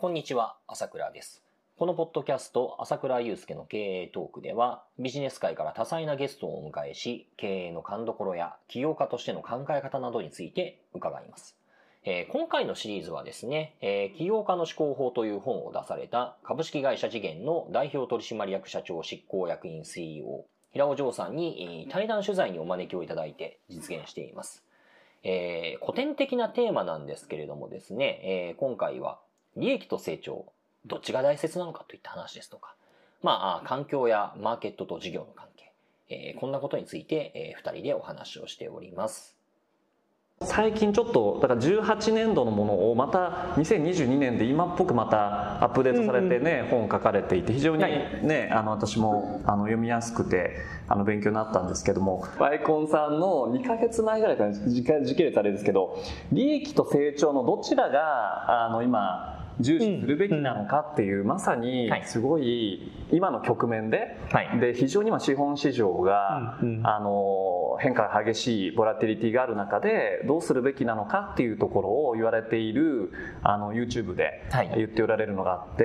[0.00, 1.42] こんにちは、朝倉です。
[1.76, 11.54] このポッドキャスト、朝倉祐介の経営トークでは、ビジネス界から多彩なゲストをお迎えし、経営の勘どころや起業家としての考え方などについて伺います。
[12.04, 24.64] えー今回のシリーズはですね、えー起業家の思考法という本を出された株式会社次元の代表取締役社長執行役員 CEO、平尾城さんに、えー対談取材にお招きをいただいて実現しています。
[25.24, 29.18] えー古典的なテーマなんですけれどもですね、えー今回は
[29.56, 30.46] 利益と成長、
[30.86, 32.74] どっちが大切なのかといった話ですとか、
[33.22, 35.72] まああ、環境やマーケットと事業の関係、
[36.08, 39.40] えーこんなことについて、えー二人でお話をしております。
[40.42, 50.56] 最近ちょっとだから18年度のものをまた2022年で今っぽくまたアップデートされてね、本書かれていて非常にね、あの私もあの読みやすくて
[50.88, 62.04] あの勉強になったんですけどもバイコンさんの2ヶ月前ぐらいから時系列あれですけど利益と成長のどちらがあの今重視するべきなのかっていう、まさにはい。
[62.04, 64.60] すごい今の局面で、はい。
[64.60, 73.12] で非常に今資本市場が、あの変化が激しいボラティリティがある中でどうするべきなのかっていうところを言われている
[73.42, 74.72] あの YouTube ではい。
[74.76, 75.84] 言っておられるのがあって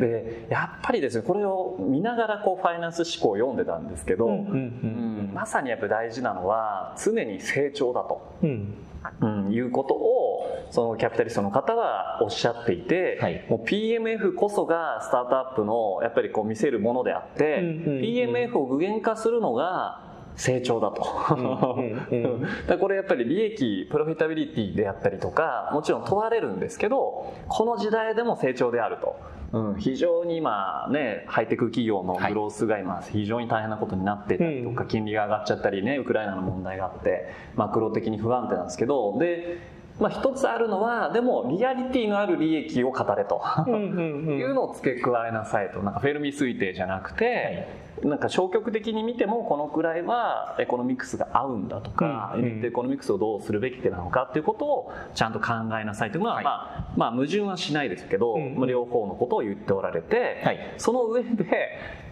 [0.00, 5.06] でやっぱりですねこれを見ながらこうファイナンス思考を読んでたんですけど、うんうんうん
[5.36, 8.36] まさにやっぱり大事なのは常に成長だと。
[8.42, 8.85] うん
[9.20, 13.46] うん、いうことをそのキャピタリストの方はおっしゃっていて、はい。
[13.48, 20.02] もう PMF こそがスタートアップのやっぱりこう見せるものであって、うんうんうん PMF を具現化するのが
[20.36, 26.56] 成長だと、うんうんだからこれやっぱり利益プロフィタビリティであったりとかもちろん問われるん。
[26.60, 29.16] ですけどこの時代でも成長であると。
[29.56, 39.58] うん、非常に今ねハイテク企業のグロースが今非常に大変なことになってたりとか、金利が上がっちゃったりねウクライナの問題があってマクロ的に不安定なんですけどで、
[39.98, 43.42] まあ、一つあるのはでもリアリティのある利益を語れと。
[43.66, 45.82] いうのを付け加えなさいと。
[45.82, 52.42] なんかフェルミ推定じゃなくて、なんか消極的に見てもこのくらいはエコノミクスが合うんだとか、うん。
[52.42, 52.64] うん。
[52.64, 56.44] エコノミクスをどうするべきなのかっていうことをちゃんと考えなさいというのは、はい。
[56.44, 58.66] まあ、まあ矛盾はしないですけど、うん。
[58.66, 60.74] 両方のことを言っておられて、はい。
[60.76, 61.46] その上で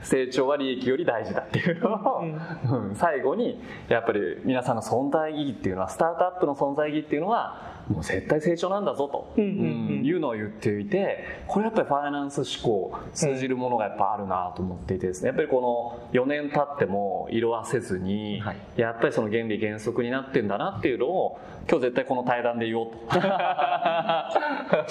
[0.02, 15.28] 成長は利益より大事だっていうのを、うん最後にやっぱり皆さんの存在意義っていうのはスタートアップの存在意義っていうのはもう絶対成長なんだぞと、いうのを言っていてこれやっぱりファイナンス思考通じるものがやっぱあるなと思っていてですね。
[15.28, 18.56] やっぱりこの4年経っても色あせずに、はい。
[18.76, 22.98] やっぱりその原理原則になってんだなっていうのを今日絶対この対談で言おうと。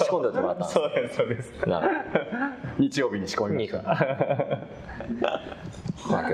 [0.04, 1.52] 仕込んでおいてもらったそうですそうです。
[2.78, 3.84] 日曜日に仕込みました。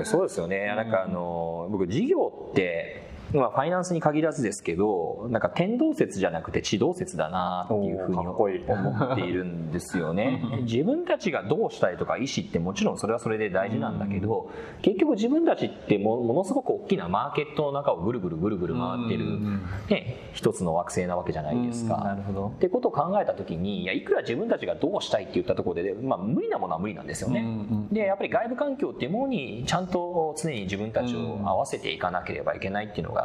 [0.11, 0.67] そうですよね。
[0.67, 10.43] なんかあの、僕事業って、まあファイナンスに限らずですけど、なんか天動説じゃなくて地動説だなっていうふうに思っているんですよね。
[10.63, 14.49] 自分たちがどうしたいとか意思ってもちろんそれはそれで大事なんだけど、
[14.81, 19.39] 結局自分たちってもものすごく大きなマーケットの中をぐるぐるぐるぐる回ってる、
[19.89, 21.97] ね、一つの惑星なわけじゃないですか。
[21.97, 27.45] なるほどってことを考えた時にいやいくら自分たちがどうしたいって言ったところで、まあ、無理なものは無理なんですよね。
[27.91, 33.20] でやっぱり外部環境っていうものにちゃんと常に自分たちを合わせていかなければいけないっていうのが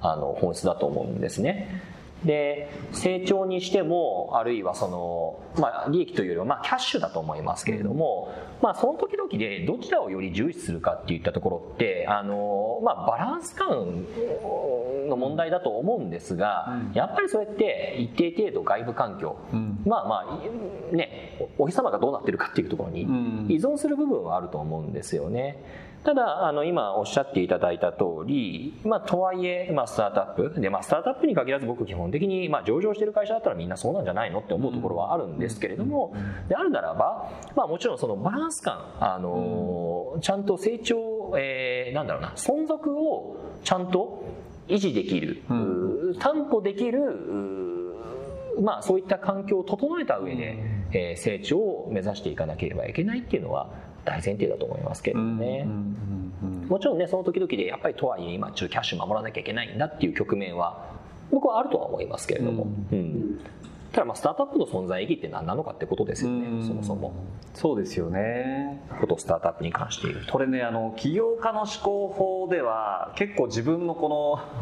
[0.00, 1.82] あの本質だと思うんですね。
[2.24, 14.04] で成長にしてもあるいはその、まあ、利益というよりは、まあ、キャッシュだと思いますけれども、まあ、その時々でどちらをより重視するかっていったところってあの、まあ、バランス感
[15.08, 20.40] の問題だと思うんですが、やっぱりそれって一定程度外部環境、んまあま
[20.92, 25.62] あねおお日様がどうなってるかっていうところにん依存する部分はあると思うんですよね。
[26.04, 34.38] ただあの今おっしゃっていただいた通り、まあ、とはいえ、まあ、スタートアップで、まあ、スタートアップに限らず僕基本的に、まあ、上場してる会社だったらみんなそうなんじゃないの？
[34.38, 36.14] って思うところはあるんですけれども、
[36.48, 44.24] であるならば、まあ、もちろんそのバランス感、あのちゃんと成長、えーなんだろうな存続をちゃんと
[44.68, 45.42] 維持できる、
[46.20, 47.00] 担保できる
[48.60, 50.58] まあ、そういった環境を整えた上で、
[50.92, 53.70] えー成長を目指していかなければいけないっていうのは
[54.08, 55.66] 大前提だと思いますけれどもね。
[56.68, 60.84] もちろんねその時々でやっぱりとはいえ今ちょっとキャッシュ守らなきゃいけないんだっていう局面は
[61.30, 63.40] 僕はあるとは思いますけれども、うん
[63.98, 66.64] ただまあスタートアップの存在意義って何なのかってことですよね、うん。
[66.64, 67.12] そもそも。
[67.52, 68.80] そうですよね。
[69.00, 70.30] ことスタートアップに関して。
[70.30, 74.08] これねあの起業家の思考法では結構自分のこ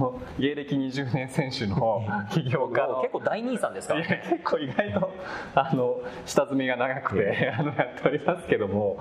[0.00, 2.00] の 芸歴20年選手の
[2.30, 3.94] 起業家の結構大兄さんですか？
[3.94, 5.10] らいや結構意外と
[5.54, 8.96] あの下積みが長くてあのやっておりますけども。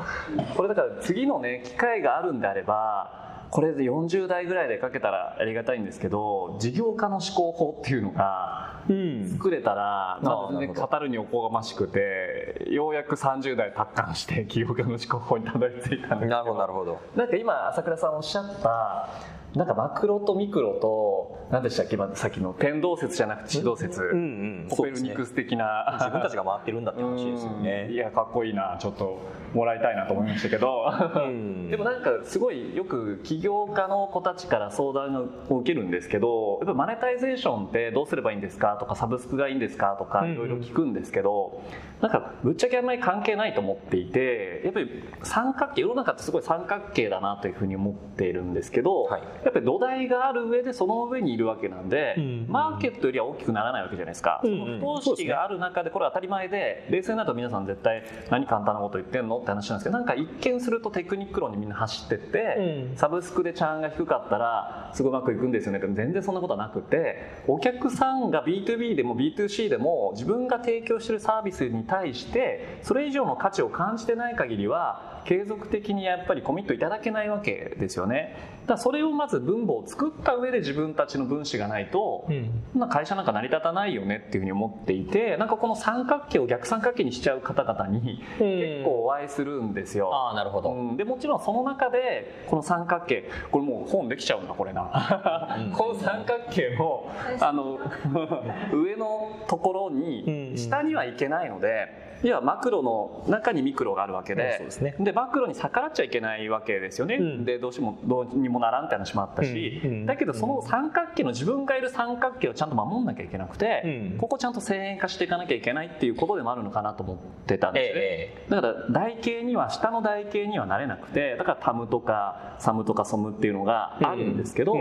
[0.57, 9.29] これだから次のね機会があるんであればこれで40代ぐらいでかけたらありがたいんですけど事業家の思考法っていうのがうん。
[9.29, 10.87] 作れたら、まあ、全然なるほど。
[10.87, 16.99] 語るにおこがましくてようやく30代達観して起業家の思考法にたどり着いたんですけなるほどなるほど。
[17.15, 19.09] なんか今朝倉さんおっしゃった
[19.57, 27.61] なんかマクロとミクロと何でしたっけ今さっきの天動説じゃなくて地動説、うんうんコペルニクス的な、自分たちが回ってるんだって話ですようん。
[27.61, 29.21] いねやかっこいいなちょっと
[29.55, 30.85] もらいたいなと思いましたけど、
[31.15, 31.69] うん。
[31.69, 40.29] でもなんかすごいよく起業家の子たちから相談を受けるんですけどやっぱマネタイゼーションってどうすればいいんですかとかサブスクがいいんですかとかうん。
[40.29, 41.63] うんいろいろ聞くんですけど
[42.01, 49.21] なんかぶっちゃけあんまり関係ないと思っていてやっぱり三角形世の中ってすごい三角形だなというふうに思っているんですけど、はい。
[49.43, 52.45] やっぱり土台がある上でその上にいるわけなんで、うん。
[52.49, 54.51] マーケットよりは大きくならないわけじゃないですか、うん。
[54.51, 62.97] うんその不等式がある中でこれは当たり前で冷静になると皆さん絶対何簡単なこと言ってんのって話なんですけどなんか一見するとテクニック論にみんな走ってって、うん。
[62.97, 82.33] サブスクでチャーンが低かったらすごいうまくいくんですよねって全然そんなことはなくてお客さんが B2B でも B2C でも自分が提供してるサービスに対してそれ以上の価値を感じてない限りは継続的にやっぱりコミットいただけないわけですよねだそれをまず分母を作った上で自分たちの分子がないと、う
[82.79, 82.89] ん。
[82.89, 95.71] 会社なんか成り立たないよねっていうふうに思っていてなんかこの三角形を逆三角形にしちゃう方々に結構お会いするんですよ、ああなるほど、うん、でもちろんその中でこの三角形これもう本できちゃうんだこれな、うん。
[95.71, 97.79] この三角形のあの
[98.73, 100.53] 上のところうんうん。
[100.53, 102.04] に下にはいけないので。
[102.23, 104.95] 要はマクロの中にミクロがあるわけでですね。
[104.99, 107.45] でマクロに逆らっちゃいけないわけですよね、うん。
[107.45, 114.17] でどうしてもどうにもならんって話もあったし、だけどその三角形の自分がいる三角形をちゃんと守んなきゃいけなくて、うん。
[114.17, 124.73] ここちゃんと先鋭化していかなきゃいけないっていうことでもあるのかなと思ってたんですね、えだから台形には下の台形にはなれなくてだからタムとかサムとかソムっていうのがあるんですけど、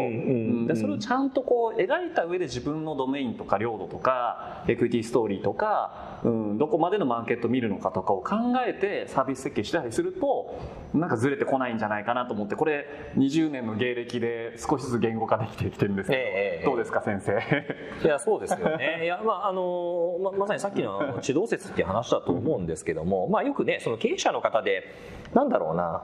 [0.67, 8.37] でそれをちゃんとこう描いた上で自分のドメインとか領土とかエクイティストーリーとか、うん、どこまでのマーケット見るのかとかを考
[8.67, 10.59] えてサービス設計したりすると
[10.93, 12.87] なんかずれてこないんじゃないかなと思ってこれ
[13.17, 17.33] 20年の芸歴で少しずつ言語化できてきてるんですけど、ええどうですか先生？
[18.05, 19.01] いやそうですよね。
[19.05, 24.85] いやまああのままさにさっきの地動説っていう話だと思うんですけども、まあ、よくねその経営者の方で
[25.33, 26.03] なんだろうな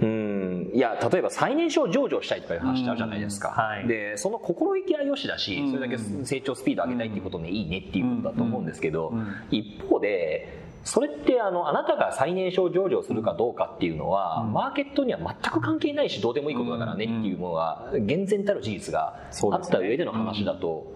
[0.00, 0.70] うん。
[0.74, 3.54] いや例えば最年少上場したいとかいう話ってあるじゃないですか、うん。
[3.54, 3.88] はい。
[3.88, 5.70] でその心意気はよしだしうん。
[5.72, 9.26] それだけ成長スピード上げたいっていうことでいいねっていうことだと思うんですけど、うん。
[9.50, 14.52] 一方でそれってあのあなたが最年少上場するかどうかっていうのは、うん。
[14.52, 19.20] マーケットには全く関係ないしどうでもいいことだからねっていうものが厳然たる事実が
[19.52, 20.95] あった上での話だとうん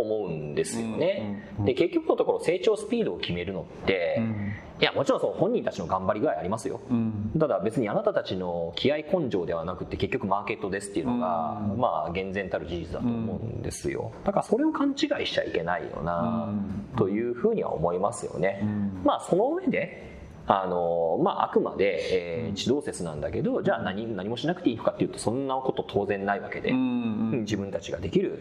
[0.00, 1.44] 思うんですよね。
[1.58, 6.80] うんで結局のところ成長スピードを決めるのって、うんいやもちろんその本人たちの頑張り具合ありますよ。
[6.90, 14.12] うんただ別にあなたたちの気合根性ではなくて結局マーケットですっていうのが、うんまあ厳然たる事実だと思うんですよ。
[14.24, 16.48] だからそれを勘違いしちゃいけないよな、
[16.96, 18.60] というふうには思いますよね。
[18.62, 20.19] うんまあその上で
[20.52, 27.40] あのまあ、あくまで、えー、地動説なんだけどじゃあ何何もしなくていいのかっていうとそんなこと当然ないわけで、うんうん。
[27.40, 28.38] 自分たちができる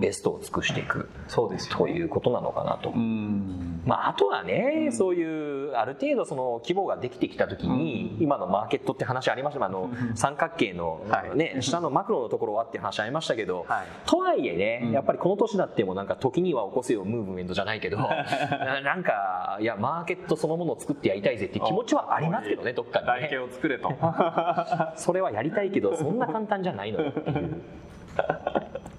[0.00, 2.90] ベストを尽くしていく、そうですよということなのかなと。
[2.90, 3.82] うん。
[3.84, 9.64] まあ、あとはね、そういうある程度その規模ができてきた時に、今のマーケットって話ありました。
[9.64, 11.36] あの三角形の、はい。
[11.36, 13.86] ね、下のマクロのところはって話ありましたけど、はい。
[14.06, 14.92] とはいえね、うん。
[14.92, 23.92] やっぱりこの年だってもなんか時には起こせよムーブメントじゃないけど ななんかいやマーケットそのものを作ってやりたいぜっていう気持ちはありますけどねどっかに台形ねを作れと。
[24.96, 27.62] それはやりたいけどそんな簡単じゃないのよっていう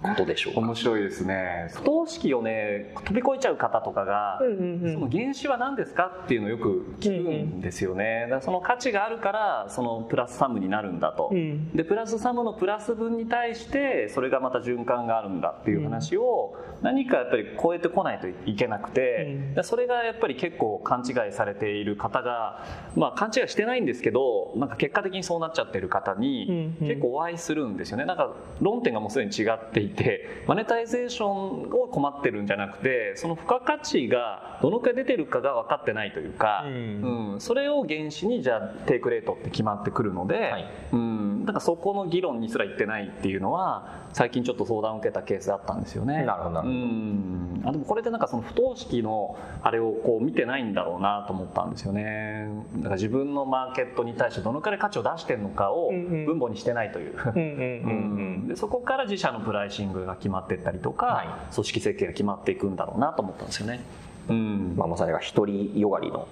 [0.04, 0.60] ことでしょうか？
[0.60, 1.70] 面白いですね。
[1.74, 11.72] 不等式をね飛び越えちゃう方とかが、その原資は何ですかっていうのをよく聞くんですよね、だからその価値があるからそのプラスサムになるんだと、うん。
[11.72, 19.54] でプラスサムのプラス分に対してそれがまた循環があるんだっていう話を何かやっぱり超えてこないといけなくて、うん。
[19.56, 26.88] でそれがやっぱり結構勘違いされている方がまあ勘違いしてないんですけどなんか結果的にそうなっちゃってる方にうんうん。
[26.88, 28.06] 結構お会いするんですよね。
[28.06, 37.34] なんか論点がもうすでに違っていてマネタイゼーションを困ってるんじゃなくてその付加価値がどのくらい出てるかが分かってないというか、うん。
[37.34, 37.42] うん。
[37.42, 40.66] それを原資にじゃあテイクレートって決まってくるので、はい。
[40.94, 46.24] うん、だからそこの議論にすら行ってないっていうのは最近ちょっと相談を受けたケースだったんですよね。
[46.24, 46.80] なるほどなるほど。
[46.80, 47.62] うん。
[47.66, 52.48] あでもこれでなんかその不等式のあれをこう見てないんだろうなと思ったんですよね。
[52.78, 61.54] だから自分のマーケットに対してどのくらい価値を出してるのかを分母にしてないという、でそこから自社のプライシングが決まっていったりとか、はい。
[61.54, 63.82] 組織設計が決まっていくんだろうなと思ったんですよね。
[64.30, 64.74] うん。
[64.78, 66.28] まあ、まさにが独りよがりの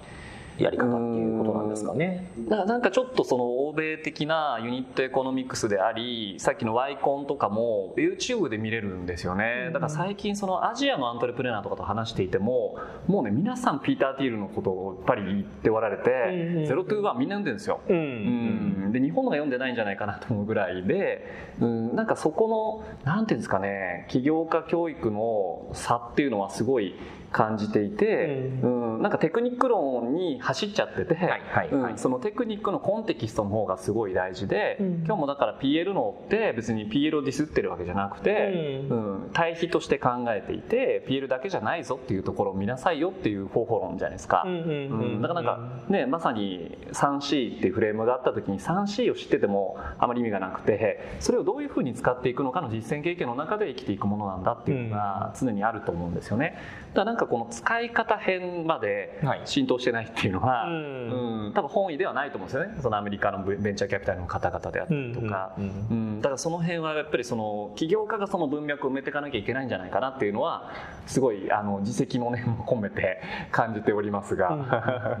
[0.58, 2.30] やり方っていうことなんですかね。
[2.48, 9.70] だからなんかちょっとその欧米的なユニットエコノミクスでありさっきの Yコンとかも YouTube で見れるんですよね。
[9.72, 17.80] だから最近そのアジアのアントレプレナーとかと話していてももうね皆さんピーター・ティールのことをやっぱり言っておられて「Zero to One はみんな読んでるんですよ。
[17.88, 17.96] うん。
[17.96, 21.26] うんで日本のが読んでないんじゃないかなと思うぐらいで、
[21.60, 26.94] うん、なんかそこのなんていうんですかね起業家教育の差っていうのはすごい
[27.32, 29.02] 感じていて、うん。
[29.02, 31.92] なんかテクニック論に走っちゃってて、はいはいはい。
[31.92, 34.94] うんそのテクニックのコンテキストの方がすごい大事で、うん。
[35.04, 38.96] 今日もだから PL 脳って別に PL をディスってるわけじゃなくて、うう
[39.26, 44.42] ん対比として考えていて PL だけじゃないぞっていうところを見なさいよっていう方法論じゃないですか。
[44.44, 56.58] うんうんうんだからなんかねまさに 3C っていうフレームがあった時に 3C を知っててもあまり意味がなくてそれをどういうふうに使っていくのかの実践経験の中で生きていくものなんだっていうのが常にあると思うんですよね。
[56.88, 59.42] だからなんかこの使い方編まではい。
[59.44, 61.44] 浸透してないっていうのは、うん。
[61.44, 62.78] うん多分本意ではないと思うんですよね。
[62.80, 65.54] そのアメリカのベンチャーキャピタルの方々であったりとか。
[65.58, 70.70] うんうん、だからその辺はやっぱりその起業家がその文脈を埋めていかなきゃいけないんじゃないかなっていうのは
[71.06, 73.20] すごいあの自責の念も込めて
[73.50, 75.18] 感じておりますが、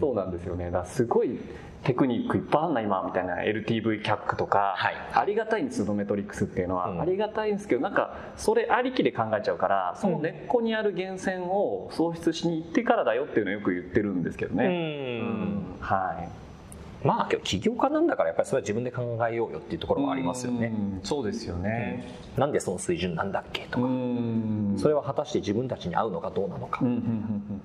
[0.00, 0.66] そうなんですよね。
[0.66, 1.38] だからすごい
[1.84, 4.94] テクニックいっぱいあんな今みたいな LTV キャックとか、はい。
[5.14, 7.00] ありがたいんですよメトリックスっていうのは、うん。
[7.00, 14.72] ありがたいんですけどなんかそれありきで考えちゃうからその根っこにある源泉を創出しに行ってからだよっていうのをよく言ってるんですけどね、うん。
[14.72, 15.76] うん。
[15.80, 17.06] はい。
[17.06, 20.66] まあ起業家なんだからやっぱりそれは自分で考えようよっていうところはありますよね。
[20.66, 21.00] うん。
[21.02, 24.74] そうですよね、なんでその水準なんだっけとか、うん。
[24.76, 27.62] それは果たして自分たちに合うのかどうなのか、うんうんうんうんうん